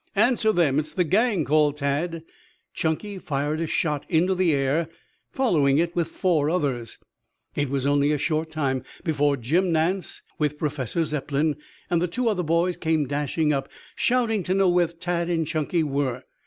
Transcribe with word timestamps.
"Answer 0.15 0.51
them. 0.51 0.79
It's 0.79 0.95
the 0.95 1.03
gang," 1.03 1.45
called 1.45 1.77
Tad. 1.77 2.23
Chunky 2.73 3.19
fired 3.19 3.61
a 3.61 3.67
shot 3.67 4.03
into 4.09 4.33
the 4.33 4.51
air, 4.51 4.89
following 5.31 5.77
it 5.77 5.95
with 5.95 6.07
four 6.07 6.49
others. 6.49 6.97
It 7.55 7.69
was 7.69 7.85
only 7.85 8.11
a 8.11 8.17
short 8.17 8.49
time 8.49 8.83
before 9.03 9.37
Jim 9.37 9.71
Nance 9.71 10.23
with 10.39 10.57
Professor 10.57 11.03
Zepplin 11.03 11.55
and 11.87 12.01
the 12.01 12.07
two 12.07 12.27
other 12.29 12.41
boys 12.41 12.77
came 12.77 13.05
dashing 13.05 13.53
up, 13.53 13.69
shouting 13.95 14.41
to 14.41 14.55
know 14.55 14.69
where 14.69 14.87
Tad 14.87 15.29
and 15.29 15.45
Chunky 15.45 15.83
were. 15.83 16.23